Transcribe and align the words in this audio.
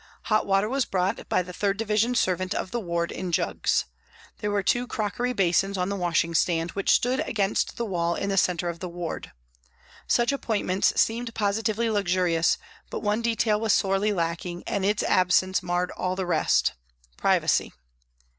Hot 0.33 0.47
water 0.47 0.67
was 0.67 0.83
brought 0.85 1.29
by 1.29 1.43
the 1.43 1.53
3rd 1.53 1.77
Division 1.77 2.15
servant 2.15 2.55
of 2.55 2.71
the 2.71 2.79
ward 2.79 3.11
in 3.11 3.31
jugs. 3.31 3.85
There 4.39 4.49
were 4.49 4.63
two 4.63 4.87
crockery 4.87 5.31
basins 5.31 5.77
on 5.77 5.89
the 5.89 5.95
wash 5.95 6.23
ing 6.23 6.33
stand, 6.33 6.71
which 6.71 6.89
stood 6.89 7.19
against 7.19 7.77
the 7.77 7.85
wall 7.85 8.15
in 8.15 8.29
the 8.29 8.35
centre 8.37 8.67
of 8.67 8.79
the 8.79 8.89
ward. 8.89 9.31
Such 10.07 10.31
appointments 10.31 10.99
seemed 10.99 11.35
positively 11.35 11.87
luxurious, 11.91 12.57
but 12.89 13.01
one 13.01 13.21
detail 13.21 13.59
was 13.59 13.73
sorely 13.73 14.11
lacking, 14.11 14.63
and 14.65 14.83
its 14.83 15.03
absence 15.03 15.61
marred 15.61 15.91
all 15.91 16.15
the 16.15 16.25
rest 16.25 16.73
privacy. 17.15 17.71